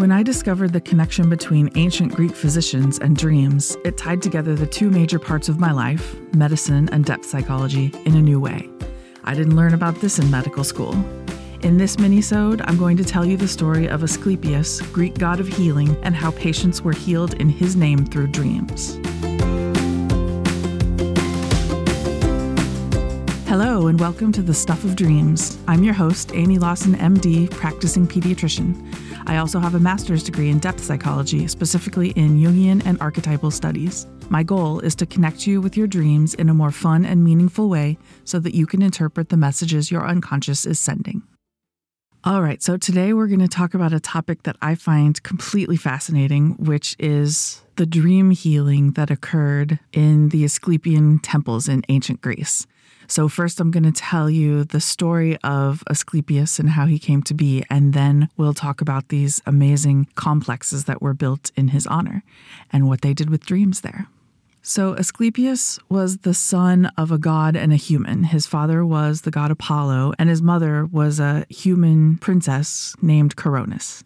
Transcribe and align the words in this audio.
When 0.00 0.12
I 0.12 0.22
discovered 0.22 0.72
the 0.72 0.80
connection 0.80 1.28
between 1.28 1.68
ancient 1.74 2.14
Greek 2.14 2.34
physicians 2.34 2.98
and 3.00 3.14
dreams, 3.14 3.76
it 3.84 3.98
tied 3.98 4.22
together 4.22 4.54
the 4.54 4.66
two 4.66 4.88
major 4.88 5.18
parts 5.18 5.50
of 5.50 5.60
my 5.60 5.72
life, 5.72 6.16
medicine 6.32 6.88
and 6.90 7.04
depth 7.04 7.26
psychology, 7.26 7.92
in 8.06 8.16
a 8.16 8.22
new 8.22 8.40
way. 8.40 8.66
I 9.24 9.34
didn't 9.34 9.56
learn 9.56 9.74
about 9.74 9.96
this 9.96 10.18
in 10.18 10.30
medical 10.30 10.64
school. 10.64 10.94
In 11.60 11.76
this 11.76 11.98
mini-sode, 11.98 12.62
I'm 12.62 12.78
going 12.78 12.96
to 12.96 13.04
tell 13.04 13.26
you 13.26 13.36
the 13.36 13.46
story 13.46 13.88
of 13.88 14.02
Asclepius, 14.02 14.80
Greek 14.90 15.18
god 15.18 15.38
of 15.38 15.48
healing, 15.48 15.94
and 16.02 16.16
how 16.16 16.30
patients 16.30 16.80
were 16.80 16.94
healed 16.94 17.34
in 17.34 17.50
his 17.50 17.76
name 17.76 18.06
through 18.06 18.28
dreams. 18.28 18.98
And 23.90 23.98
welcome 23.98 24.30
to 24.30 24.40
the 24.40 24.54
Stuff 24.54 24.84
of 24.84 24.94
Dreams. 24.94 25.58
I'm 25.66 25.82
your 25.82 25.94
host, 25.94 26.30
Amy 26.32 26.60
Lawson, 26.60 26.94
MD, 26.94 27.50
practicing 27.50 28.06
pediatrician. 28.06 28.86
I 29.26 29.38
also 29.38 29.58
have 29.58 29.74
a 29.74 29.80
master's 29.80 30.22
degree 30.22 30.48
in 30.48 30.60
depth 30.60 30.84
psychology, 30.84 31.48
specifically 31.48 32.10
in 32.10 32.38
Jungian 32.38 32.86
and 32.86 33.00
archetypal 33.00 33.50
studies. 33.50 34.06
My 34.28 34.44
goal 34.44 34.78
is 34.78 34.94
to 34.94 35.06
connect 35.06 35.44
you 35.44 35.60
with 35.60 35.76
your 35.76 35.88
dreams 35.88 36.34
in 36.34 36.48
a 36.48 36.54
more 36.54 36.70
fun 36.70 37.04
and 37.04 37.24
meaningful 37.24 37.68
way 37.68 37.98
so 38.22 38.38
that 38.38 38.54
you 38.54 38.64
can 38.64 38.80
interpret 38.80 39.28
the 39.28 39.36
messages 39.36 39.90
your 39.90 40.06
unconscious 40.06 40.66
is 40.66 40.78
sending. 40.78 41.24
All 42.22 42.42
right, 42.42 42.62
so 42.62 42.76
today 42.76 43.14
we're 43.14 43.28
going 43.28 43.40
to 43.40 43.48
talk 43.48 43.72
about 43.72 43.94
a 43.94 44.00
topic 44.00 44.42
that 44.42 44.56
I 44.60 44.74
find 44.74 45.20
completely 45.22 45.78
fascinating, 45.78 46.50
which 46.58 46.94
is 46.98 47.62
the 47.76 47.86
dream 47.86 48.30
healing 48.30 48.90
that 48.90 49.10
occurred 49.10 49.78
in 49.94 50.28
the 50.28 50.44
Asclepian 50.44 51.20
temples 51.20 51.66
in 51.66 51.82
ancient 51.88 52.20
Greece. 52.20 52.66
So, 53.06 53.26
first, 53.26 53.58
I'm 53.58 53.70
going 53.70 53.84
to 53.84 53.92
tell 53.92 54.28
you 54.28 54.64
the 54.64 54.82
story 54.82 55.38
of 55.38 55.82
Asclepius 55.88 56.58
and 56.58 56.68
how 56.68 56.84
he 56.84 56.98
came 56.98 57.22
to 57.22 57.32
be, 57.32 57.64
and 57.70 57.94
then 57.94 58.28
we'll 58.36 58.52
talk 58.52 58.82
about 58.82 59.08
these 59.08 59.40
amazing 59.46 60.06
complexes 60.14 60.84
that 60.84 61.00
were 61.00 61.14
built 61.14 61.50
in 61.56 61.68
his 61.68 61.86
honor 61.86 62.22
and 62.70 62.86
what 62.86 63.00
they 63.00 63.14
did 63.14 63.30
with 63.30 63.46
dreams 63.46 63.80
there. 63.80 64.08
So, 64.62 64.94
Asclepius 64.94 65.78
was 65.88 66.18
the 66.18 66.34
son 66.34 66.86
of 66.98 67.10
a 67.10 67.18
god 67.18 67.56
and 67.56 67.72
a 67.72 67.76
human. 67.76 68.24
His 68.24 68.46
father 68.46 68.84
was 68.84 69.22
the 69.22 69.30
god 69.30 69.50
Apollo, 69.50 70.12
and 70.18 70.28
his 70.28 70.42
mother 70.42 70.84
was 70.84 71.18
a 71.18 71.46
human 71.48 72.18
princess 72.18 72.94
named 73.00 73.36
Coronis. 73.36 74.04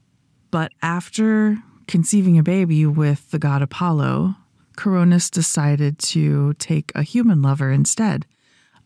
But 0.53 0.73
after 0.81 1.59
conceiving 1.89 2.39
a 2.39 2.43
baby 2.45 2.87
with 2.87 3.31
the 3.33 3.39
god 3.41 3.63
Apollo, 3.63 4.37
Coronis 4.77 5.29
decided 5.29 5.99
to 5.99 6.55
take 6.55 6.93
a 6.95 7.03
human 7.03 7.43
lover 7.43 7.71
instead. 7.73 8.25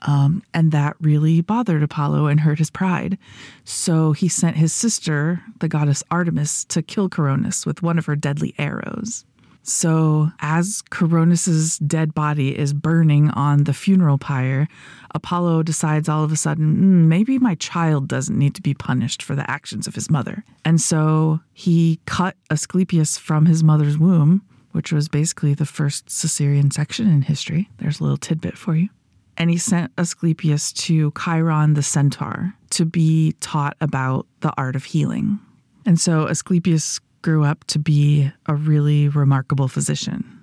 Um, 0.03 0.43
and 0.55 0.71
that 0.73 0.97
really 1.01 1.41
bothered 1.41 1.83
Apollo 1.83 2.27
and 2.27 2.41
hurt 2.41 2.59
his 2.59 2.71
pride. 2.71 3.19
So 3.65 4.13
he 4.13 4.29
sent 4.29 4.57
his 4.57 4.73
sister, 4.73 5.43
the 5.59 5.69
goddess 5.69 6.05
Artemis, 6.11 6.65
to 6.67 6.83
kill 6.83 7.11
Coronis 7.11 7.67
with 7.67 7.83
one 7.83 7.99
of 7.99 8.07
her 8.07 8.17
deadly 8.17 8.55
arrows. 8.59 9.25
So, 9.69 10.31
as 10.41 10.83
Coronis's 10.89 11.77
dead 11.79 12.15
body 12.15 12.59
is 12.59 12.73
burning 12.73 13.29
on 13.33 13.65
the 13.65 13.75
funeral 13.75 14.17
pyre, 14.17 14.67
Apollo 15.15 15.65
decides 15.65 16.09
all 16.09 16.25
of 16.25 16.33
a 16.33 16.37
sudden, 16.37 16.77
mm, 16.77 17.07
maybe 17.07 17.39
my 17.39 17.55
child 17.57 18.09
doesn't 18.09 18.39
need 18.39 18.55
to 18.55 18.63
be 18.63 18.73
punished 18.73 19.23
for 19.23 19.37
the 19.37 19.49
actions 19.51 19.87
of 19.87 19.95
his 19.95 20.09
mother. 20.11 20.43
And 20.65 20.81
so 20.81 21.41
he 21.53 22.01
cut 22.07 22.35
Asclepius 22.51 23.19
from 23.19 23.45
his 23.45 23.63
mother's 23.63 23.99
womb, 23.99 24.41
which 24.73 24.91
was 24.91 25.07
basically 25.09 25.53
the 25.53 25.67
first 25.67 26.07
cesarean 26.07 26.73
section 26.73 27.07
in 27.07 27.21
history. 27.21 27.69
There's 27.77 28.01
a 28.01 28.05
little 28.05 28.17
tidbit 28.17 28.57
for 28.57 28.75
you 28.75 28.89
and 29.37 29.51
he 29.51 29.57
sent 29.57 29.93
Asclepius 29.97 30.73
to 30.73 31.13
Chiron 31.13 31.75
the 31.75 31.83
centaur 31.83 32.55
to 32.71 32.85
be 32.85 33.33
taught 33.41 33.77
about 33.81 34.27
the 34.41 34.53
art 34.59 34.77
of 34.77 34.85
healing. 34.85 35.39
And 35.87 36.01
so 36.01 36.27
Asclepius 36.27 37.01
grew 37.23 37.45
up 37.45 37.65
to 37.65 37.79
be 37.79 38.31
a 38.47 38.55
really 38.55 39.09
remarkable 39.09 39.69
physician. 39.69 40.41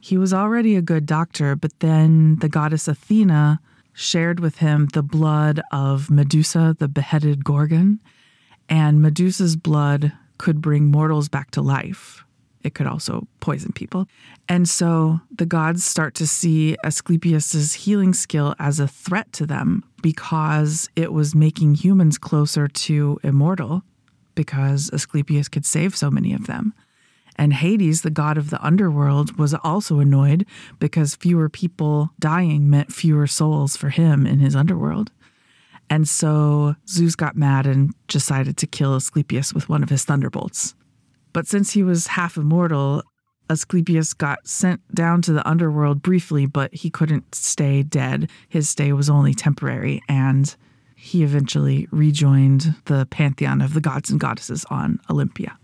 He 0.00 0.16
was 0.18 0.32
already 0.32 0.76
a 0.76 0.82
good 0.82 1.06
doctor, 1.06 1.56
but 1.56 1.78
then 1.80 2.36
the 2.36 2.48
goddess 2.48 2.88
Athena 2.88 3.60
shared 3.92 4.40
with 4.40 4.58
him 4.58 4.86
the 4.92 5.02
blood 5.02 5.60
of 5.72 6.10
Medusa, 6.10 6.76
the 6.78 6.88
beheaded 6.88 7.44
Gorgon, 7.44 8.00
and 8.68 9.00
Medusa's 9.00 9.56
blood 9.56 10.12
could 10.38 10.60
bring 10.60 10.90
mortals 10.90 11.28
back 11.28 11.50
to 11.52 11.62
life 11.62 12.26
it 12.66 12.74
could 12.74 12.88
also 12.88 13.28
poison 13.38 13.70
people. 13.72 14.08
And 14.48 14.68
so 14.68 15.20
the 15.30 15.46
gods 15.46 15.84
start 15.84 16.16
to 16.16 16.26
see 16.26 16.76
Asclepius's 16.82 17.72
healing 17.72 18.12
skill 18.12 18.56
as 18.58 18.80
a 18.80 18.88
threat 18.88 19.32
to 19.34 19.46
them 19.46 19.84
because 20.02 20.90
it 20.96 21.12
was 21.12 21.32
making 21.32 21.76
humans 21.76 22.18
closer 22.18 22.66
to 22.66 23.20
immortal 23.22 23.84
because 24.36 24.88
Asclepius 24.92 25.48
could 25.48 25.66
save 25.66 25.96
so 25.96 26.08
many 26.08 26.32
of 26.32 26.46
them. 26.46 26.72
And 27.34 27.52
Hades, 27.52 28.02
the 28.02 28.10
god 28.10 28.38
of 28.38 28.50
the 28.50 28.64
underworld, 28.64 29.36
was 29.36 29.52
also 29.52 29.98
annoyed 29.98 30.46
because 30.78 31.16
fewer 31.16 31.48
people 31.48 32.10
dying 32.20 32.70
meant 32.70 32.92
fewer 32.92 33.26
souls 33.26 33.76
for 33.76 33.90
him 33.90 34.26
in 34.26 34.38
his 34.38 34.54
underworld. 34.54 35.10
And 35.90 36.08
so 36.08 36.76
Zeus 36.88 37.14
got 37.14 37.36
mad 37.36 37.66
and 37.66 37.92
decided 38.08 38.56
to 38.58 38.66
kill 38.66 38.94
Asclepius 38.94 39.52
with 39.52 39.68
one 39.68 39.82
of 39.82 39.88
his 39.88 40.04
thunderbolts. 40.04 40.74
But 41.32 41.46
since 41.46 41.72
he 41.72 41.82
was 41.82 42.06
half 42.08 42.36
immortal, 42.36 43.02
Asclepius 43.48 44.14
got 44.14 44.46
sent 44.48 44.80
down 44.94 45.22
to 45.22 45.32
the 45.32 45.46
underworld 45.46 46.02
briefly, 46.02 46.46
but 46.46 46.74
he 46.74 46.90
couldn't 46.90 47.34
stay 47.34 47.82
dead. 47.82 48.30
His 48.48 48.68
stay 48.68 48.92
was 48.92 49.10
only 49.10 49.34
temporary, 49.34 50.00
and 50.08 50.56
he 50.96 51.22
eventually 51.22 51.86
rejoined 51.92 52.74
the 52.86 53.06
pantheon 53.10 53.60
of 53.60 53.74
the 53.74 53.80
gods 53.80 54.10
and 54.10 54.18
goddesses 54.18 54.64
on 54.70 54.98
Olympia. 55.10 55.56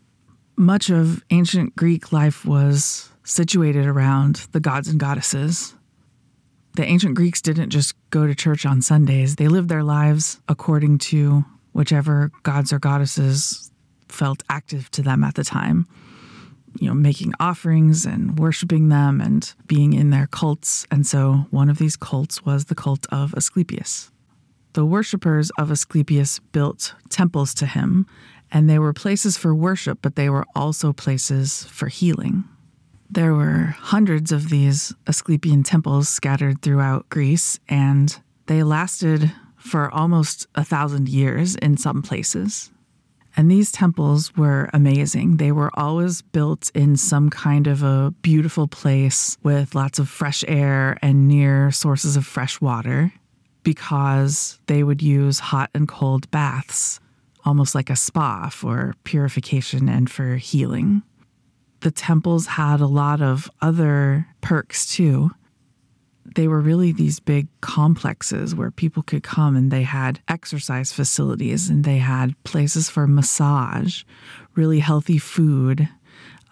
Much 0.56 0.90
of 0.90 1.24
ancient 1.30 1.74
Greek 1.74 2.12
life 2.12 2.44
was 2.44 3.10
situated 3.24 3.86
around 3.86 4.46
the 4.52 4.60
gods 4.60 4.88
and 4.88 5.00
goddesses. 5.00 5.74
The 6.76 6.84
ancient 6.84 7.14
Greeks 7.14 7.40
didn't 7.40 7.70
just 7.70 7.94
go 8.10 8.26
to 8.26 8.34
church 8.34 8.66
on 8.66 8.82
Sundays, 8.82 9.36
they 9.36 9.48
lived 9.48 9.70
their 9.70 9.82
lives 9.82 10.40
according 10.48 10.98
to 10.98 11.44
whichever 11.72 12.30
gods 12.42 12.72
or 12.72 12.78
goddesses 12.78 13.70
felt 14.08 14.42
active 14.50 14.90
to 14.90 15.02
them 15.02 15.24
at 15.24 15.34
the 15.34 15.44
time. 15.44 15.86
You 16.78 16.88
know, 16.88 16.94
making 16.94 17.34
offerings 17.40 18.06
and 18.06 18.38
worshiping 18.38 18.90
them 18.90 19.20
and 19.20 19.52
being 19.66 19.92
in 19.92 20.10
their 20.10 20.26
cults. 20.26 20.86
And 20.90 21.06
so 21.06 21.46
one 21.50 21.68
of 21.68 21.78
these 21.78 21.96
cults 21.96 22.44
was 22.44 22.66
the 22.66 22.74
cult 22.74 23.06
of 23.10 23.34
Asclepius. 23.34 24.11
The 24.74 24.86
worshippers 24.86 25.50
of 25.58 25.70
Asclepius 25.70 26.38
built 26.38 26.94
temples 27.10 27.52
to 27.54 27.66
him, 27.66 28.06
and 28.50 28.70
they 28.70 28.78
were 28.78 28.94
places 28.94 29.36
for 29.36 29.54
worship, 29.54 29.98
but 30.00 30.16
they 30.16 30.30
were 30.30 30.46
also 30.56 30.92
places 30.94 31.64
for 31.64 31.88
healing. 31.88 32.44
There 33.10 33.34
were 33.34 33.74
hundreds 33.78 34.32
of 34.32 34.48
these 34.48 34.94
Asclepian 35.06 35.62
temples 35.62 36.08
scattered 36.08 36.62
throughout 36.62 37.10
Greece, 37.10 37.60
and 37.68 38.18
they 38.46 38.62
lasted 38.62 39.30
for 39.56 39.90
almost 39.90 40.46
a 40.54 40.64
thousand 40.64 41.08
years 41.08 41.54
in 41.56 41.76
some 41.76 42.00
places. 42.00 42.70
And 43.36 43.50
these 43.50 43.72
temples 43.72 44.34
were 44.36 44.70
amazing. 44.72 45.36
They 45.36 45.52
were 45.52 45.70
always 45.74 46.22
built 46.22 46.70
in 46.74 46.96
some 46.96 47.28
kind 47.28 47.66
of 47.66 47.82
a 47.82 48.14
beautiful 48.22 48.68
place 48.68 49.36
with 49.42 49.74
lots 49.74 49.98
of 49.98 50.08
fresh 50.08 50.44
air 50.48 50.98
and 51.02 51.28
near 51.28 51.70
sources 51.70 52.16
of 52.16 52.26
fresh 52.26 52.60
water 52.60 53.12
because 53.62 54.58
they 54.66 54.82
would 54.82 55.02
use 55.02 55.38
hot 55.38 55.70
and 55.74 55.88
cold 55.88 56.30
baths, 56.30 57.00
almost 57.44 57.74
like 57.74 57.90
a 57.90 57.96
spa 57.96 58.48
for 58.48 58.94
purification 59.04 59.88
and 59.88 60.10
for 60.10 60.36
healing. 60.36 61.02
The 61.80 61.90
temples 61.90 62.46
had 62.46 62.80
a 62.80 62.86
lot 62.86 63.20
of 63.20 63.50
other 63.60 64.26
perks 64.40 64.86
too 64.86 65.30
they 66.24 66.48
were 66.48 66.60
really 66.60 66.92
these 66.92 67.20
big 67.20 67.48
complexes 67.60 68.54
where 68.54 68.70
people 68.70 69.02
could 69.02 69.22
come 69.22 69.56
and 69.56 69.70
they 69.70 69.82
had 69.82 70.20
exercise 70.28 70.92
facilities 70.92 71.68
and 71.68 71.84
they 71.84 71.98
had 71.98 72.40
places 72.44 72.88
for 72.88 73.06
massage, 73.06 74.04
really 74.54 74.78
healthy 74.78 75.18
food. 75.18 75.88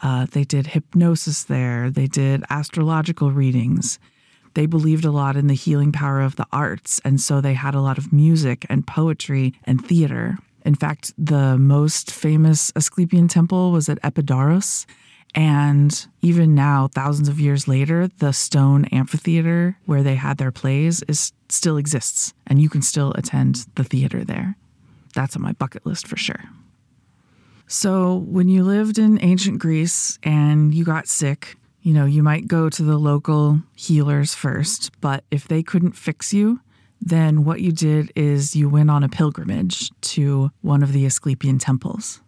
Uh, 0.03 0.27
they 0.27 0.45
did 0.45 0.69
hypnosis 0.69 1.45
there, 1.45 1.91
they 1.91 2.07
did 2.07 2.43
astrological 2.51 3.31
readings. 3.31 3.99
They 4.55 4.67
believed 4.67 5.05
a 5.05 5.11
lot 5.11 5.37
in 5.37 5.47
the 5.47 5.55
healing 5.55 5.93
power 5.93 6.20
of 6.20 6.37
the 6.37 6.47
arts, 6.52 7.00
and 7.05 7.20
so 7.20 7.41
they 7.41 7.55
had 7.55 7.75
a 7.75 7.81
lot 7.81 7.99
of 7.99 8.12
music 8.12 8.67
and 8.69 8.87
poetry 8.87 9.55
and 9.64 9.85
theater. 9.85 10.38
In 10.64 10.75
fact, 10.75 11.12
the 11.17 11.56
most 11.56 12.11
famous 12.11 12.73
Asclepian 12.76 13.29
temple 13.29 13.73
was 13.73 13.88
at 13.88 13.99
Epidaurus, 14.05 14.87
and 15.35 16.06
even 16.23 16.55
now, 16.55 16.88
thousands 16.88 17.29
of 17.29 17.38
years 17.38 17.69
later, 17.69 18.08
the 18.19 18.32
stone 18.32 18.87
amphitheater 18.87 19.79
where 19.87 20.02
they 20.02 20.17
had 20.17 20.38
their 20.38 20.50
plays 20.50 21.02
is 21.02 21.32
still 21.49 21.76
exists, 21.76 22.35
and 22.47 22.61
you 22.61 22.69
can 22.69 22.82
still 22.82 23.12
attend 23.12 23.67
the 23.76 23.85
theater 23.85 24.25
there. 24.25 24.56
That's 25.14 25.37
on 25.37 25.43
my 25.43 25.52
bucket 25.52 25.87
list 25.87 26.06
for 26.06 26.17
sure. 26.17 26.43
So, 27.69 28.17
when 28.17 28.49
you 28.49 28.64
lived 28.64 28.99
in 28.99 29.23
ancient 29.23 29.61
Greece 29.61 30.19
and 30.25 30.75
you 30.75 30.85
got 30.85 31.06
sick, 31.06 31.56
you 31.82 31.94
know, 31.94 32.05
you 32.05 32.23
might 32.23 32.47
go 32.47 32.69
to 32.69 32.82
the 32.82 32.99
local 32.99 33.61
healers 33.75 34.35
first, 34.35 34.91
but 35.00 35.25
if 35.31 35.49
they 35.49 35.62
couldn't 35.62 35.93
fix 35.93 36.32
you, 36.32 36.61
then 37.00 37.44
what 37.44 37.61
you 37.61 37.73
did 37.73 38.12
is 38.15 38.55
you 38.55 38.69
went 38.69 38.91
on 38.91 39.03
a 39.03 39.09
pilgrimage 39.09 39.91
to 40.03 40.50
one 40.61 40.82
of 40.82 40.93
the 40.93 41.06
Asclepian 41.06 41.59
temples. 41.59 42.21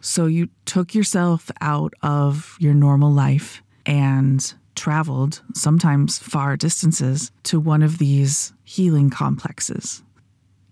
So 0.00 0.26
you 0.26 0.48
took 0.66 0.94
yourself 0.94 1.50
out 1.60 1.94
of 2.02 2.56
your 2.60 2.74
normal 2.74 3.10
life 3.10 3.62
and 3.86 4.54
traveled, 4.74 5.42
sometimes 5.54 6.18
far 6.18 6.56
distances, 6.56 7.32
to 7.44 7.58
one 7.58 7.82
of 7.82 7.98
these 7.98 8.52
healing 8.64 9.10
complexes. 9.10 10.02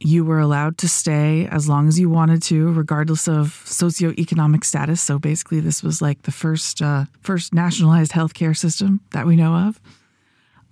You 0.04 0.24
were 0.24 0.40
allowed 0.40 0.78
to 0.78 0.88
stay 0.88 1.46
as 1.46 1.68
long 1.68 1.86
as 1.86 1.96
you 2.00 2.10
wanted 2.10 2.42
to, 2.44 2.72
regardless 2.72 3.28
of 3.28 3.62
socioeconomic 3.64 4.64
status. 4.64 5.00
So 5.00 5.20
basically, 5.20 5.60
this 5.60 5.80
was 5.84 6.02
like 6.02 6.22
the 6.22 6.32
first 6.32 6.82
uh, 6.82 7.04
first 7.20 7.54
nationalized 7.54 8.10
healthcare 8.10 8.56
system 8.56 9.00
that 9.12 9.26
we 9.26 9.36
know 9.36 9.54
of. 9.54 9.80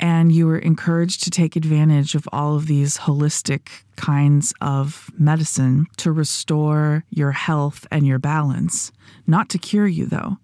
And 0.00 0.32
you 0.32 0.47
were 0.47 0.59
encouraged 0.59 1.23
to 1.25 1.31
take 1.31 1.55
advantage 1.55 2.17
of 2.17 2.29
all 2.32 2.56
of 2.56 2.67
these 2.67 2.99
holistic 2.99 3.69
kinds 3.94 4.53
of 4.61 5.11
medicine 5.17 5.87
to 5.99 6.11
restore 6.11 7.05
your 7.11 7.31
health 7.31 7.87
and 7.93 8.05
your 8.05 8.19
balance. 8.19 8.91
Not 9.29 9.49
to 9.50 9.59
cure 9.59 9.87
you, 9.87 10.06
though. 10.06 10.38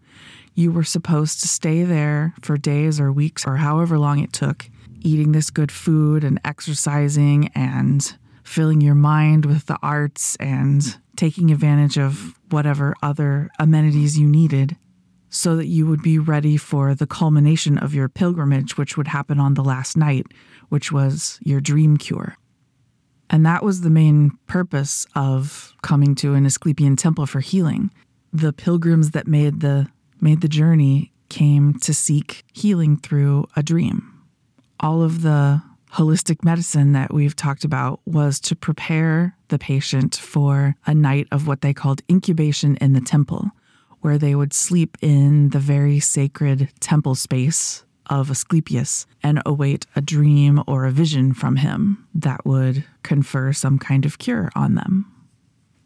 You 0.54 0.70
were 0.70 0.84
supposed 0.84 1.40
to 1.40 1.48
stay 1.48 1.82
there 1.82 2.34
for 2.40 2.56
days 2.56 3.00
or 3.00 3.10
weeks 3.10 3.44
or 3.44 3.56
however 3.56 3.98
long 3.98 4.20
it 4.20 4.32
took, 4.32 4.70
eating 5.00 5.32
this 5.32 5.50
good 5.50 5.72
food 5.72 6.22
and 6.22 6.38
exercising 6.44 7.48
and 7.54 8.16
filling 8.46 8.80
your 8.80 8.94
mind 8.94 9.44
with 9.44 9.66
the 9.66 9.78
arts 9.82 10.36
and 10.36 10.96
taking 11.16 11.50
advantage 11.50 11.98
of 11.98 12.34
whatever 12.50 12.94
other 13.02 13.50
amenities 13.58 14.18
you 14.18 14.26
needed 14.26 14.76
so 15.28 15.56
that 15.56 15.66
you 15.66 15.86
would 15.86 16.02
be 16.02 16.18
ready 16.18 16.56
for 16.56 16.94
the 16.94 17.06
culmination 17.06 17.76
of 17.78 17.94
your 17.94 18.08
pilgrimage, 18.08 18.76
which 18.76 18.96
would 18.96 19.08
happen 19.08 19.40
on 19.40 19.54
the 19.54 19.64
last 19.64 19.96
night, 19.96 20.26
which 20.68 20.92
was 20.92 21.38
your 21.42 21.60
dream 21.60 21.96
cure. 21.96 22.36
And 23.28 23.44
that 23.44 23.64
was 23.64 23.80
the 23.80 23.90
main 23.90 24.38
purpose 24.46 25.06
of 25.16 25.74
coming 25.82 26.14
to 26.16 26.34
an 26.34 26.46
Asclepian 26.46 26.96
temple 26.96 27.26
for 27.26 27.40
healing. 27.40 27.90
The 28.32 28.52
pilgrims 28.52 29.10
that 29.10 29.26
made 29.26 29.60
the 29.60 29.88
made 30.20 30.40
the 30.40 30.48
journey 30.48 31.12
came 31.28 31.74
to 31.80 31.92
seek 31.92 32.44
healing 32.52 32.96
through 32.96 33.46
a 33.56 33.62
dream. 33.62 34.12
All 34.78 35.02
of 35.02 35.22
the 35.22 35.62
holistic 35.92 36.44
medicine 36.44 36.92
that 36.92 37.12
we've 37.12 37.36
talked 37.36 37.64
about 37.64 38.00
was 38.04 38.40
to 38.40 38.56
prepare 38.56 39.36
the 39.48 39.58
patient 39.58 40.16
for 40.16 40.74
a 40.86 40.94
night 40.94 41.28
of 41.30 41.46
what 41.46 41.60
they 41.60 41.72
called 41.72 42.02
incubation 42.10 42.76
in 42.76 42.92
the 42.92 43.00
temple, 43.00 43.50
where 44.00 44.18
they 44.18 44.34
would 44.34 44.52
sleep 44.52 44.96
in 45.00 45.50
the 45.50 45.58
very 45.58 46.00
sacred 46.00 46.68
temple 46.80 47.14
space 47.14 47.84
of 48.08 48.30
Asclepius 48.30 49.06
and 49.22 49.42
await 49.44 49.86
a 49.96 50.00
dream 50.00 50.62
or 50.66 50.84
a 50.84 50.92
vision 50.92 51.32
from 51.34 51.56
him 51.56 52.06
that 52.14 52.44
would 52.46 52.84
confer 53.02 53.52
some 53.52 53.78
kind 53.78 54.04
of 54.04 54.18
cure 54.18 54.50
on 54.54 54.74
them. 54.74 55.10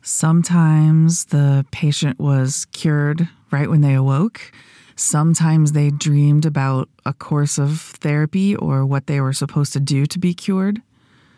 Sometimes 0.02 1.26
the 1.26 1.64
patient 1.70 2.18
was 2.18 2.66
cured 2.72 3.28
right 3.50 3.68
when 3.68 3.80
they 3.80 3.94
awoke. 3.94 4.52
Sometimes 5.00 5.72
they 5.72 5.88
dreamed 5.88 6.44
about 6.44 6.90
a 7.06 7.14
course 7.14 7.56
of 7.56 7.80
therapy 7.80 8.54
or 8.54 8.84
what 8.84 9.06
they 9.06 9.18
were 9.18 9.32
supposed 9.32 9.72
to 9.72 9.80
do 9.80 10.04
to 10.04 10.18
be 10.18 10.34
cured. 10.34 10.82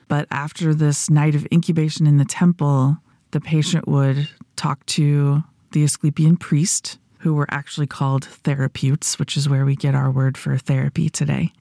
But 0.09 0.27
after 0.33 0.75
this 0.75 1.09
night 1.09 1.37
of 1.37 1.47
incubation 1.53 2.09
in 2.09 2.17
the 2.17 2.25
temple, 2.25 2.99
the 3.31 3.41
patient 3.41 3.87
would 3.87 4.29
talk 4.57 4.85
to 4.87 5.45
the 5.71 5.85
Asclepian 5.85 6.39
priest, 6.39 6.99
who 7.19 7.35
were 7.35 7.47
actually 7.53 7.87
called 7.87 8.27
therapeutes, 8.43 9.21
which 9.21 9.37
is 9.37 9.49
where 9.49 9.65
we 9.65 9.77
get 9.77 9.95
our 9.95 10.11
word 10.11 10.37
for 10.37 10.59
therapy 10.59 11.09
today. 11.09 11.53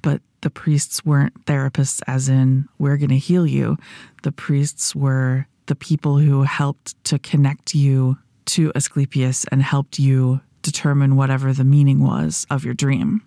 But 0.00 0.22
the 0.40 0.48
priests 0.48 1.04
weren't 1.04 1.44
therapists, 1.44 2.00
as 2.06 2.30
in, 2.30 2.66
we're 2.78 2.96
going 2.96 3.10
to 3.10 3.18
heal 3.18 3.46
you. 3.46 3.76
The 4.22 4.32
priests 4.32 4.96
were 4.96 5.48
the 5.66 5.76
people 5.76 6.16
who 6.16 6.44
helped 6.44 7.04
to 7.04 7.18
connect 7.18 7.74
you 7.74 8.16
to 8.46 8.72
Asclepius 8.74 9.44
and 9.52 9.62
helped 9.62 9.98
you 9.98 10.40
determine 10.66 11.16
whatever 11.16 11.52
the 11.52 11.64
meaning 11.64 12.00
was 12.00 12.46
of 12.50 12.64
your 12.64 12.74
dream. 12.74 13.22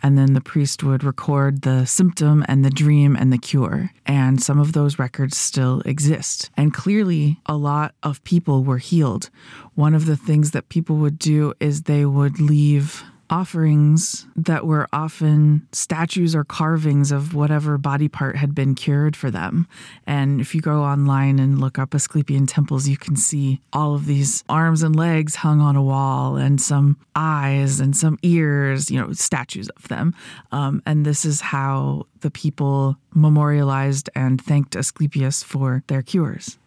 And 0.00 0.16
then 0.16 0.34
the 0.34 0.40
priest 0.40 0.84
would 0.84 1.02
record 1.02 1.62
the 1.62 1.84
symptom 1.84 2.44
and 2.46 2.64
the 2.64 2.70
dream 2.70 3.16
and 3.16 3.32
the 3.32 3.38
cure. 3.38 3.90
And 4.06 4.40
some 4.40 4.60
of 4.60 4.72
those 4.72 4.98
records 4.98 5.36
still 5.36 5.80
exist. 5.84 6.50
And 6.56 6.72
clearly, 6.72 7.40
a 7.46 7.56
lot 7.56 7.94
of 8.04 8.22
people 8.22 8.62
were 8.62 8.78
healed. 8.78 9.28
One 9.74 9.94
of 9.94 10.06
the 10.06 10.16
things 10.16 10.52
that 10.52 10.68
people 10.68 10.96
would 10.96 11.18
do 11.18 11.52
is 11.58 11.82
they 11.82 12.04
would 12.04 12.38
leave 12.40 13.02
offerings 13.30 14.26
that 14.36 14.66
were 14.66 14.88
often 14.92 15.66
statues 15.72 16.34
or 16.34 16.44
carvings 16.44 17.12
of 17.12 17.34
whatever 17.34 17.78
body 17.78 18.08
part 18.08 18.36
had 18.36 18.54
been 18.54 18.74
cured 18.74 19.16
for 19.16 19.30
them. 19.30 19.66
And 20.06 20.40
if 20.40 20.54
you 20.54 20.60
go 20.60 20.82
online 20.82 21.38
and 21.38 21.60
look 21.60 21.78
up 21.78 21.94
Asclepian 21.94 22.46
temples, 22.46 22.88
you 22.88 22.96
can 22.96 23.16
see 23.16 23.60
all 23.72 23.94
of 23.94 24.06
these 24.06 24.44
arms 24.48 24.82
and 24.82 24.96
legs 24.96 25.36
hung 25.36 25.60
on 25.60 25.76
a 25.76 25.82
wall 25.82 26.36
and 26.36 26.60
some 26.60 26.96
eyes 27.14 27.80
and 27.80 27.96
some 27.96 28.18
ears, 28.22 28.90
you 28.90 29.00
know, 29.00 29.12
statues 29.12 29.68
of 29.70 29.88
them. 29.88 30.14
Um, 30.52 30.82
and 30.86 31.04
this 31.04 31.24
is 31.24 31.40
how 31.40 32.06
the 32.20 32.30
people 32.30 32.96
memorialized 33.14 34.08
and 34.14 34.40
thanked 34.40 34.76
Asclepius 34.76 35.42
for 35.42 35.82
their 35.88 36.02
cures. 36.02 36.58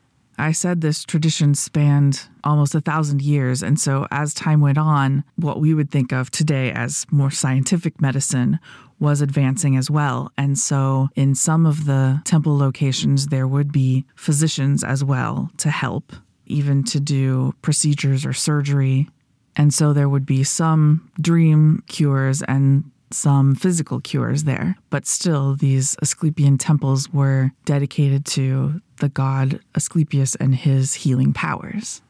I 0.42 0.54
said 0.54 0.82
this 0.82 1.04
tradition 1.04 1.54
spanned 1.54 2.28
almost 2.44 2.74
a 2.74 2.82
thousand 2.82 3.22
years. 3.22 3.62
And 3.62 3.80
so, 3.80 4.08
as 4.10 4.34
time 4.34 4.60
went 4.60 4.80
on, 4.80 5.24
what 5.36 5.60
we 5.60 5.74
would 5.74 5.92
think 5.92 6.12
of 6.12 6.32
today 6.32 6.72
as 6.72 7.06
more 7.12 7.30
scientific 7.30 8.02
medicine 8.02 8.60
was 9.00 9.22
advancing 9.22 9.78
as 9.78 9.92
well. 9.92 10.32
And 10.38 10.58
so, 10.58 11.10
in 11.16 11.36
some 11.36 11.68
of 11.68 11.86
the 11.86 12.22
temple 12.26 12.58
locations, 12.58 13.28
there 13.28 13.48
would 13.48 13.72
be 13.72 14.06
physicians 14.16 14.84
as 14.84 15.04
well 15.04 15.52
to 15.58 15.70
help, 15.70 16.12
even 16.48 16.84
to 16.86 17.00
do 17.00 17.54
procedures 17.62 18.26
or 18.26 18.34
surgery. 18.34 19.10
And 19.56 19.72
so, 19.72 19.94
there 19.94 20.10
would 20.10 20.26
be 20.26 20.44
some 20.44 21.10
dream 21.22 21.84
cures 21.88 22.42
and 22.42 22.91
some 23.14 23.56
physical 23.56 24.00
cures 24.00 24.44
there, 24.44 24.78
but 24.90 25.06
still, 25.06 25.56
these 25.56 25.96
Asclepian 26.02 26.58
temples 26.58 27.12
were 27.12 27.52
dedicated 27.66 28.26
to 28.28 28.82
the 28.98 29.10
god 29.10 29.60
Asclepius 29.76 30.36
and 30.36 30.56
his 30.56 30.94
healing 30.94 31.34
powers. 31.34 32.02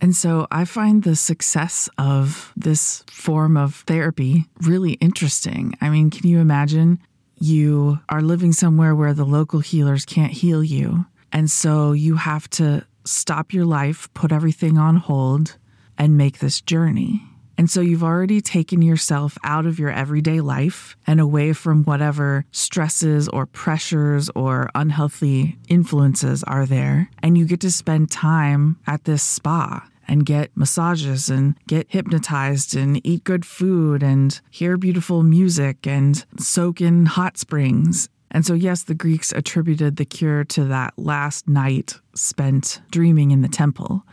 And 0.00 0.14
so 0.14 0.46
I 0.50 0.64
find 0.64 1.02
the 1.02 1.16
success 1.16 1.88
of 1.96 2.52
this 2.56 3.04
form 3.10 3.56
of 3.56 3.76
therapy 3.86 4.44
really 4.60 4.92
interesting. 4.94 5.74
I 5.80 5.88
mean, 5.88 6.10
can 6.10 6.28
you 6.28 6.40
imagine 6.40 6.98
you 7.38 8.00
are 8.08 8.20
living 8.20 8.52
somewhere 8.52 8.94
where 8.94 9.14
the 9.14 9.24
local 9.24 9.60
healers 9.60 10.04
can't 10.04 10.32
heal 10.32 10.62
you? 10.62 11.06
And 11.32 11.50
so 11.50 11.92
you 11.92 12.16
have 12.16 12.50
to 12.50 12.86
stop 13.04 13.52
your 13.52 13.64
life, 13.64 14.12
put 14.14 14.30
everything 14.30 14.78
on 14.78 14.96
hold, 14.96 15.56
and 15.96 16.18
make 16.18 16.38
this 16.38 16.60
journey. 16.60 17.22
And 17.56 17.70
so 17.70 17.80
you've 17.80 18.02
already 18.02 18.40
taken 18.40 18.82
yourself 18.82 19.38
out 19.44 19.66
of 19.66 19.78
your 19.78 19.90
everyday 19.90 20.40
life 20.40 20.96
and 21.06 21.20
away 21.20 21.52
from 21.52 21.84
whatever 21.84 22.44
stresses 22.50 23.28
or 23.28 23.46
pressures 23.46 24.30
or 24.34 24.70
unhealthy 24.74 25.58
influences 25.68 26.42
are 26.44 26.66
there. 26.66 27.10
And 27.22 27.38
you 27.38 27.46
get 27.46 27.60
to 27.60 27.70
spend 27.70 28.10
time 28.10 28.78
at 28.86 29.04
this 29.04 29.22
spa 29.22 29.88
and 30.06 30.26
get 30.26 30.56
massages 30.56 31.30
and 31.30 31.54
get 31.66 31.86
hypnotized 31.88 32.76
and 32.76 33.00
eat 33.06 33.24
good 33.24 33.46
food 33.46 34.02
and 34.02 34.40
hear 34.50 34.76
beautiful 34.76 35.22
music 35.22 35.86
and 35.86 36.24
soak 36.38 36.80
in 36.80 37.06
hot 37.06 37.38
springs. 37.38 38.08
And 38.30 38.44
so, 38.44 38.54
yes, 38.54 38.82
the 38.82 38.94
Greeks 38.94 39.32
attributed 39.32 39.96
the 39.96 40.04
cure 40.04 40.42
to 40.44 40.64
that 40.64 40.94
last 40.96 41.48
night 41.48 41.94
spent 42.14 42.82
dreaming 42.90 43.30
in 43.30 43.42
the 43.42 43.48
temple. 43.48 44.04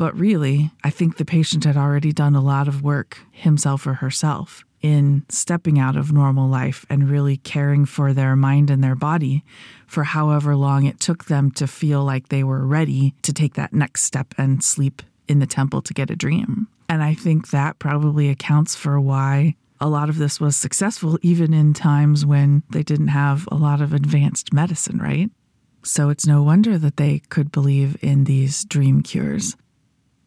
But 0.00 0.18
really, 0.18 0.70
I 0.82 0.88
think 0.88 1.18
the 1.18 1.26
patient 1.26 1.64
had 1.64 1.76
already 1.76 2.10
done 2.10 2.34
a 2.34 2.40
lot 2.40 2.68
of 2.68 2.80
work, 2.80 3.18
himself 3.32 3.86
or 3.86 3.92
herself, 3.92 4.64
in 4.80 5.26
stepping 5.28 5.78
out 5.78 5.94
of 5.94 6.10
normal 6.10 6.48
life 6.48 6.86
and 6.88 7.10
really 7.10 7.36
caring 7.36 7.84
for 7.84 8.14
their 8.14 8.34
mind 8.34 8.70
and 8.70 8.82
their 8.82 8.94
body 8.94 9.44
for 9.86 10.04
however 10.04 10.56
long 10.56 10.86
it 10.86 11.00
took 11.00 11.26
them 11.26 11.50
to 11.50 11.66
feel 11.66 12.02
like 12.02 12.30
they 12.30 12.42
were 12.42 12.64
ready 12.64 13.12
to 13.20 13.30
take 13.30 13.52
that 13.56 13.74
next 13.74 14.04
step 14.04 14.32
and 14.38 14.64
sleep 14.64 15.02
in 15.28 15.38
the 15.38 15.46
temple 15.46 15.82
to 15.82 15.92
get 15.92 16.08
a 16.08 16.16
dream. 16.16 16.66
And 16.88 17.02
I 17.02 17.12
think 17.12 17.50
that 17.50 17.78
probably 17.78 18.30
accounts 18.30 18.74
for 18.74 18.98
why 18.98 19.54
a 19.82 19.88
lot 19.90 20.08
of 20.08 20.16
this 20.16 20.40
was 20.40 20.56
successful, 20.56 21.18
even 21.20 21.52
in 21.52 21.74
times 21.74 22.24
when 22.24 22.62
they 22.70 22.82
didn't 22.82 23.08
have 23.08 23.46
a 23.52 23.56
lot 23.56 23.82
of 23.82 23.92
advanced 23.92 24.50
medicine, 24.54 24.96
right? 24.96 25.30
So 25.84 26.08
it's 26.08 26.26
no 26.26 26.42
wonder 26.42 26.78
that 26.78 26.96
they 26.96 27.18
could 27.28 27.52
believe 27.52 28.02
in 28.02 28.24
these 28.24 28.64
dream 28.64 29.02
cures. 29.02 29.56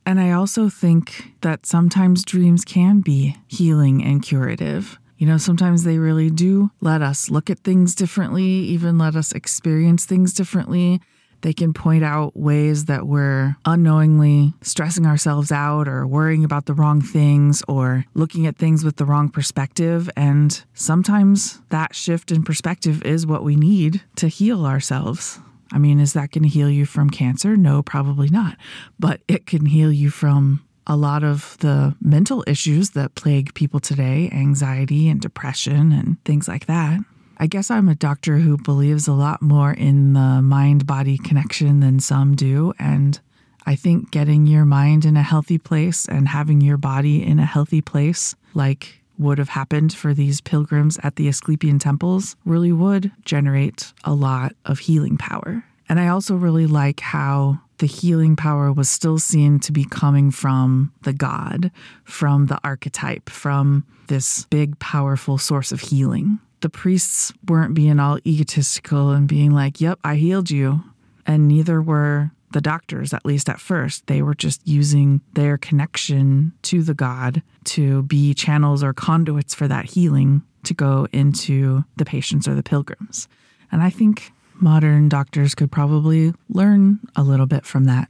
And 0.06 0.20
I 0.20 0.32
also 0.32 0.70
think 0.70 1.34
that 1.42 1.66
sometimes 1.66 2.26
dreams 2.26 2.66
can 2.66 3.02
be 3.02 3.38
healing 3.48 4.04
and 4.04 4.22
curative. 4.22 5.00
You 5.18 5.28
know, 5.28 5.38
sometimes 5.38 5.84
they 5.84 5.98
really 5.98 6.30
do 6.30 6.72
let 6.82 7.02
us 7.02 7.30
look 7.30 7.50
at 7.50 7.60
things 7.60 7.96
differently, 7.96 8.44
even 8.44 8.98
let 8.98 9.16
us 9.16 9.32
experience 9.32 10.06
things 10.06 10.34
differently. 10.34 11.00
They 11.44 11.54
can 11.54 11.74
point 11.74 12.06
out 12.06 12.38
ways 12.38 12.86
that 12.86 13.06
we're 13.06 13.58
unknowingly 13.66 14.54
stressing 14.62 15.06
ourselves 15.06 15.52
out 15.52 15.90
or 15.90 16.08
worrying 16.08 16.46
about 16.46 16.66
the 16.66 16.74
wrong 16.74 17.02
things 17.02 17.62
or 17.68 18.06
looking 18.14 18.48
at 18.48 18.58
things 18.58 18.86
with 18.86 18.96
the 18.96 19.06
wrong 19.06 19.30
perspective. 19.30 20.10
And 20.16 20.64
sometimes 20.74 21.62
that 21.70 21.96
shift 21.96 22.32
in 22.32 22.44
perspective 22.44 23.04
is 23.04 23.28
what 23.28 23.44
we 23.44 23.58
need 23.58 24.02
to 24.16 24.30
heal 24.30 24.66
ourselves. 24.66 25.40
I 25.74 25.80
mean, 25.80 26.00
is 26.00 26.14
that 26.14 26.32
going 26.32 26.44
to 26.44 26.50
heal 26.50 26.70
you 26.70 26.86
from 26.86 27.10
cancer? 27.10 27.58
No, 27.58 27.82
probably 27.82 28.30
not. 28.30 28.58
But 29.00 29.22
it 29.28 29.46
can 29.46 29.66
heal 29.66 29.92
you 29.92 30.10
from 30.10 30.64
a 30.86 30.96
lot 30.96 31.24
of 31.24 31.58
the 31.60 31.96
mental 32.02 32.44
issues 32.46 32.92
that 32.92 33.16
plague 33.16 33.54
people 33.54 33.80
today 33.80 34.30
anxiety 34.34 35.10
and 35.10 35.20
depression 35.20 35.92
and 35.92 36.24
things 36.26 36.48
like 36.48 36.68
that. 36.68 37.00
I 37.38 37.48
guess 37.48 37.72
I'm 37.72 37.90
a 37.90 37.96
doctor 37.96 38.38
who 38.38 38.58
believes 38.58 39.08
a 39.08 39.14
lot 39.14 39.42
more 39.42 39.72
in 39.72 40.14
the 40.14 40.42
mind 40.42 40.86
body 40.86 41.18
connection 41.18 41.80
than 41.80 42.00
some 42.00 42.36
do. 42.36 42.74
And 42.78 43.20
I 43.66 43.76
think 43.76 44.12
getting 44.12 44.46
your 44.46 44.66
mind 44.66 45.06
in 45.06 45.18
a 45.18 45.24
healthy 45.24 45.58
place 45.58 46.06
and 46.06 46.28
having 46.28 46.62
your 46.62 46.78
body 46.78 47.26
in 47.26 47.40
a 47.40 47.46
healthy 47.46 47.82
place, 47.82 48.36
like 48.54 49.03
would 49.18 49.38
have 49.38 49.50
happened 49.50 49.94
for 49.94 50.14
these 50.14 50.42
pilgrims 50.42 51.00
at 51.04 51.16
the 51.16 51.28
Asclepian 51.28 51.80
temples, 51.80 52.36
really 52.46 52.72
would 52.72 53.12
generate 53.26 53.94
a 54.04 54.14
lot 54.14 54.54
of 54.66 54.80
healing 54.80 55.18
power. 55.18 55.64
And 55.90 56.00
I 56.00 56.08
also 56.08 56.36
really 56.36 56.66
like 56.66 57.00
how 57.02 57.60
the 57.78 57.86
healing 57.86 58.36
power 58.36 58.72
was 58.72 58.90
still 58.90 59.20
seen 59.20 59.60
to 59.60 59.72
be 59.72 59.86
coming 59.86 60.32
from 60.32 60.94
the 61.02 61.14
God, 61.14 61.72
from 62.04 62.48
the 62.48 62.60
archetype, 62.64 63.30
from 63.30 63.86
this 64.08 64.46
big, 64.46 64.80
powerful 64.80 65.38
source 65.38 65.72
of 65.72 65.82
healing. 65.82 66.40
The 66.62 66.70
priests 66.70 67.34
weren't 67.48 67.74
being 67.74 68.00
all 68.00 68.20
egotistical 68.26 69.12
and 69.12 69.28
being 69.28 69.52
like, 69.52 69.82
Yep, 69.82 70.00
I 70.04 70.16
healed 70.16 70.50
you. 70.50 70.82
And 71.26 71.48
neither 71.48 71.82
were 71.82 72.32
the 72.54 72.62
doctors, 72.62 73.14
at 73.14 73.26
least 73.26 73.50
at 73.50 73.60
first. 73.60 74.08
They 74.08 74.22
were 74.22 74.36
just 74.36 74.66
using 74.68 75.22
their 75.34 75.58
connection 75.58 76.54
to 76.64 76.82
the 76.82 76.94
God 76.94 77.44
to 77.66 78.04
be 78.04 78.34
channels 78.34 78.84
or 78.84 78.94
conduits 78.94 79.54
for 79.54 79.68
that 79.68 79.86
healing 79.86 80.44
to 80.64 80.74
go 80.74 81.08
into 81.12 81.84
the 81.98 82.06
patients 82.06 82.48
or 82.48 82.56
the 82.56 82.64
pilgrims. 82.64 83.28
And 83.72 83.84
I 83.84 83.90
think 83.90 84.32
modern 84.56 85.10
doctors 85.10 85.56
could 85.56 85.72
probably 85.72 86.34
learn 86.50 87.00
a 87.16 87.24
little 87.24 87.46
bit 87.46 87.66
from 87.66 87.86
that. 87.86 88.08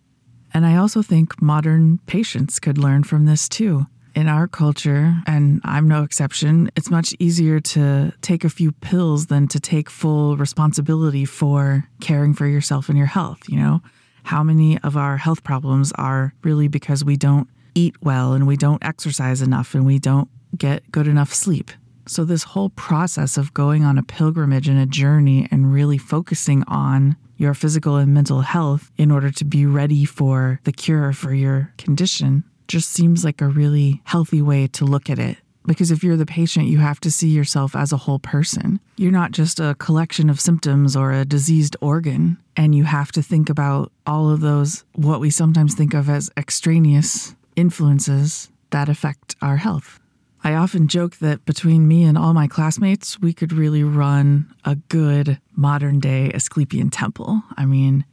And 0.53 0.65
I 0.65 0.75
also 0.75 1.01
think 1.01 1.41
modern 1.41 1.99
patients 2.05 2.59
could 2.59 2.77
learn 2.77 3.03
from 3.03 3.25
this 3.25 3.49
too. 3.49 3.87
In 4.15 4.27
our 4.27 4.47
culture, 4.47 5.15
and 5.25 5.59
I'm 5.63 5.87
no 5.87 6.03
exception, 6.03 6.69
it's 6.75 6.91
much 6.91 7.15
easier 7.17 7.59
to 7.59 8.13
take 8.21 8.43
a 8.43 8.49
few 8.49 8.71
pills 8.71 9.25
than 9.25 9.47
to 9.47 9.59
take 9.59 9.89
full 9.89 10.37
responsibility 10.37 11.25
for 11.25 11.89
caring 11.99 12.35
for 12.35 12.45
yourself 12.45 12.89
and 12.89 12.97
your 12.97 13.07
health. 13.07 13.39
You 13.47 13.57
know, 13.57 13.81
how 14.23 14.43
many 14.43 14.79
of 14.79 14.97
our 14.97 15.17
health 15.17 15.43
problems 15.43 15.91
are 15.93 16.33
really 16.43 16.67
because 16.67 17.03
we 17.03 17.17
don't 17.17 17.47
eat 17.75 17.95
well 18.01 18.33
and 18.33 18.47
we 18.47 18.57
don't 18.57 18.83
exercise 18.83 19.41
enough 19.41 19.75
and 19.75 19.85
we 19.85 19.99
don't 19.99 20.29
get 20.57 20.89
good 20.91 21.07
enough 21.07 21.33
sleep? 21.33 21.71
So, 22.05 22.25
this 22.25 22.43
whole 22.43 22.69
process 22.69 23.37
of 23.37 23.53
going 23.53 23.85
on 23.85 23.97
a 23.97 24.03
pilgrimage 24.03 24.67
and 24.67 24.79
a 24.79 24.85
journey 24.85 25.47
and 25.51 25.73
really 25.73 25.97
focusing 25.97 26.63
on 26.67 27.15
your 27.37 27.53
physical 27.53 27.95
and 27.95 28.13
mental 28.13 28.41
health 28.41 28.91
in 28.97 29.09
order 29.09 29.31
to 29.31 29.45
be 29.45 29.65
ready 29.65 30.05
for 30.05 30.59
the 30.65 30.71
cure 30.71 31.13
for 31.13 31.33
your 31.33 31.73
condition 31.77 32.43
just 32.67 32.89
seems 32.89 33.23
like 33.23 33.41
a 33.41 33.47
really 33.47 34.01
healthy 34.05 34.41
way 34.41 34.67
to 34.67 34.85
look 34.85 35.09
at 35.09 35.19
it. 35.19 35.37
Because 35.65 35.91
if 35.91 36.03
you're 36.03 36.17
the 36.17 36.25
patient, 36.25 36.67
you 36.67 36.79
have 36.79 36.99
to 37.01 37.11
see 37.11 37.29
yourself 37.29 37.75
as 37.75 37.91
a 37.91 37.97
whole 37.97 38.19
person. 38.19 38.79
You're 38.97 39.11
not 39.11 39.31
just 39.31 39.59
a 39.59 39.75
collection 39.79 40.29
of 40.29 40.41
symptoms 40.41 40.95
or 40.95 41.11
a 41.11 41.25
diseased 41.25 41.77
organ. 41.79 42.37
And 42.55 42.75
you 42.75 42.83
have 42.83 43.11
to 43.13 43.21
think 43.21 43.49
about 43.49 43.91
all 44.05 44.29
of 44.29 44.41
those, 44.41 44.83
what 44.93 45.19
we 45.19 45.29
sometimes 45.29 45.73
think 45.73 45.93
of 45.93 46.09
as 46.09 46.29
extraneous 46.35 47.35
influences 47.55 48.49
that 48.71 48.89
affect 48.89 49.35
our 49.41 49.57
health. 49.57 49.99
I 50.43 50.55
often 50.55 50.89
joke 50.89 51.17
that 51.17 51.45
between 51.45 51.87
me 51.87 52.03
and 52.03 52.17
all 52.17 52.33
my 52.33 52.47
classmates, 52.47 53.17
we 53.21 53.31
could 53.31 53.53
really 53.53 53.83
run 53.83 54.53
a 54.65 54.75
good 54.75 55.39
modern 55.55 55.99
day 55.99 56.31
Asclepian 56.33 56.89
temple. 56.89 57.41
I 57.55 57.65
mean, 57.65 58.03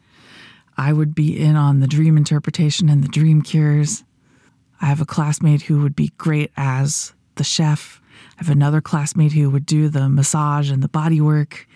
I 0.77 0.93
would 0.93 1.15
be 1.15 1.39
in 1.39 1.57
on 1.57 1.81
the 1.81 1.89
dream 1.89 2.17
interpretation 2.17 2.89
and 2.89 3.03
the 3.03 3.09
dream 3.09 3.43
cures. 3.43 4.05
I 4.81 4.87
have 4.87 5.01
a 5.01 5.07
classmate 5.07 5.63
who 5.63 5.83
would 5.83 5.97
be 5.97 6.13
great 6.19 6.53
as 6.57 7.15
the 7.41 7.45
chef. 7.45 8.03
I 8.37 8.45
have 8.45 8.51
another 8.51 8.83
classmate 8.83 9.33
who 9.33 9.49
would 9.49 9.65
do 9.65 9.89
the 9.89 10.11
massage 10.11 10.71
and 10.71 10.83
the 10.83 10.89
body 10.89 11.23
work. 11.23 11.67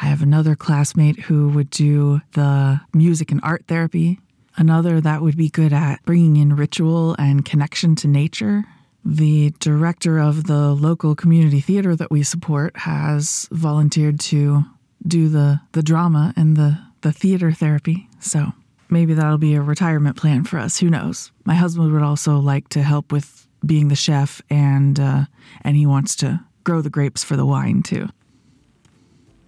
I 0.00 0.06
have 0.06 0.20
another 0.20 0.56
classmate 0.56 1.20
who 1.20 1.48
would 1.50 1.70
do 1.70 2.20
the 2.32 2.80
music 2.92 3.30
and 3.30 3.38
art 3.44 3.66
therapy. 3.68 4.18
Another 4.56 5.00
that 5.00 5.22
would 5.22 5.36
be 5.36 5.48
good 5.48 5.72
at 5.72 6.04
bringing 6.04 6.38
in 6.38 6.56
ritual 6.56 7.14
and 7.20 7.44
connection 7.44 7.94
to 7.96 8.08
nature 8.08 8.64
the 9.04 9.54
director 9.60 10.18
of 10.18 10.44
the 10.48 10.72
local 10.74 11.14
community 11.14 11.60
theater 11.60 11.94
that 11.94 12.10
we 12.10 12.24
support 12.24 12.76
has 12.78 13.48
volunteered 13.52 14.18
to 14.18 14.64
do 15.06 15.28
the, 15.28 15.60
the 15.70 15.84
drama 15.84 16.34
and 16.36 16.56
the, 16.56 16.80
the 17.02 17.12
theater 17.12 17.52
therapy. 17.52 18.08
So 18.18 18.52
maybe 18.90 19.14
that'll 19.14 19.38
be 19.38 19.54
a 19.54 19.62
retirement 19.62 20.16
plan 20.16 20.42
for 20.42 20.58
us. 20.58 20.78
Who 20.78 20.90
knows? 20.90 21.30
My 21.44 21.54
husband 21.54 21.92
would 21.92 22.02
also 22.02 22.38
like 22.38 22.68
to 22.70 22.82
help 22.82 23.12
with 23.12 23.46
being 23.64 23.88
the 23.88 23.96
chef, 23.96 24.42
and 24.50 24.98
uh, 24.98 25.24
and 25.62 25.76
he 25.76 25.86
wants 25.86 26.16
to 26.16 26.40
grow 26.64 26.80
the 26.80 26.90
grapes 26.90 27.24
for 27.24 27.36
the 27.36 27.46
wine 27.46 27.82
too. 27.82 28.08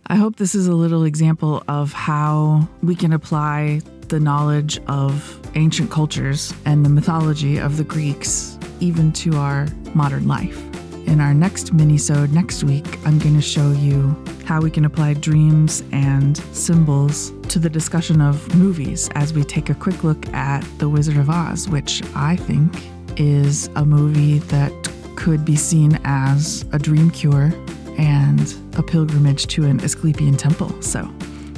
I 0.06 0.16
hope 0.16 0.37
this 0.37 0.54
is 0.54 0.66
a 0.66 0.75
little 0.75 1.04
example 1.04 1.64
of 1.66 1.92
how 1.92 2.68
we 2.83 2.94
can 2.94 3.12
apply 3.12 3.80
the 4.09 4.21
knowledge 4.21 4.78
of 4.87 5.40
ancient 5.56 5.90
cultures 5.90 6.52
and 6.66 6.85
the 6.85 6.90
mythology 6.90 7.59
of 7.59 7.78
the 7.78 7.85
Greeks 7.85 8.59
even 8.80 9.12
to 9.12 9.37
our 9.37 9.66
modern 9.94 10.28
life. 10.28 10.62
In 11.06 11.21
our 11.21 11.33
next 11.33 11.73
mini-sode 11.73 12.33
next 12.33 12.64
week, 12.64 12.99
I'm 13.06 13.18
going 13.18 13.35
to 13.35 13.42
show 13.42 13.73
you 13.73 14.14
how 14.44 14.61
we 14.61 14.71
can 14.71 14.85
apply 14.85 15.14
dreams 15.14 15.83
and 15.92 16.37
symbols 16.37 17.33
to 17.49 17.59
the 17.59 17.71
discussion 17.71 18.21
of 18.21 18.54
movies 18.54 19.09
as 19.14 19.33
we 19.33 19.42
take 19.42 19.71
a 19.71 19.75
quick 19.75 20.04
look 20.04 20.26
at 20.35 20.62
The 20.78 20.88
Wizard 20.88 21.16
of 21.16 21.30
Oz, 21.30 21.68
which 21.68 22.02
I 22.14 22.37
think 22.37 22.75
is 23.16 23.68
a 23.76 23.85
movie 23.85 24.38
that 24.38 24.73
could 25.16 25.44
be 25.44 25.56
seen 25.56 25.99
as 26.04 26.64
a 26.73 26.78
dream 26.78 27.11
cure 27.11 27.52
and 27.99 28.54
a 28.76 28.83
pilgrimage 28.83 29.47
to 29.47 29.64
an 29.64 29.80
Asclepian 29.80 30.37
temple. 30.37 30.83
So 30.83 31.09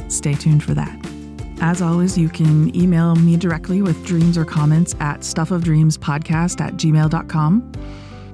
stay 0.09 0.35
tuned 0.35 0.63
for 0.63 0.75
that. 0.75 0.95
As 1.61 1.81
always, 1.81 2.19
you 2.19 2.29
can 2.29 2.77
email 2.77 3.15
me 3.17 3.37
directly 3.37 3.83
with 3.83 4.05
dreams 4.05 4.37
or 4.37 4.45
comments 4.45 4.95
at 5.01 5.21
stuffofdreamspodcast 5.21 6.61
at 6.61 6.75
gmail.com. 6.75 7.73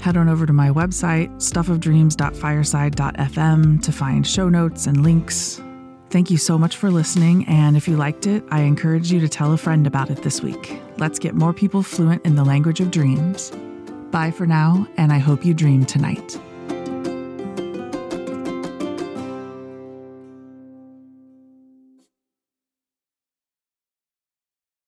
Head 0.00 0.16
on 0.16 0.28
over 0.28 0.46
to 0.46 0.52
my 0.52 0.70
website, 0.70 1.32
stuffofdreams.fireside.fm, 1.36 3.82
to 3.82 3.92
find 3.92 4.26
show 4.26 4.48
notes 4.48 4.88
and 4.88 5.04
links. 5.04 5.62
Thank 6.12 6.31
you 6.31 6.37
so 6.37 6.59
much 6.59 6.76
for 6.76 6.90
listening, 6.90 7.47
and 7.49 7.75
if 7.75 7.88
you 7.88 7.97
liked 7.97 8.26
it, 8.26 8.45
I 8.50 8.61
encourage 8.61 9.11
you 9.11 9.19
to 9.21 9.31
tell 9.31 9.54
a 9.54 9.57
friend 9.57 9.87
about 9.87 10.11
it 10.11 10.23
this 10.23 10.42
week. 10.42 10.78
Let's 10.99 11.19
get 11.19 11.35
more 11.35 11.54
people 11.54 11.83
fluent 11.83 12.23
in 12.26 12.35
the 12.35 12.45
language 12.45 12.81
of 12.81 12.90
dreams. 12.90 13.50
Bye 14.11 14.31
for 14.31 14.47
now, 14.47 14.87
and 14.99 15.11
I 15.11 15.16
hope 15.16 15.42
you 15.42 15.54
dream 15.54 15.87
tonight. 15.87 16.38